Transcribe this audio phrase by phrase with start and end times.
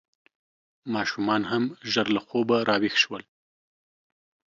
[0.95, 3.23] ماشومان هم ژر له خوبه راویښ شول.